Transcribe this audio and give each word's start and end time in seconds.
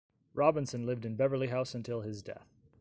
Robinson 0.33 0.87
lived 0.87 1.05
in 1.05 1.15
Beverley 1.15 1.49
House 1.49 1.75
until 1.75 2.01
his 2.01 2.23
death. 2.23 2.55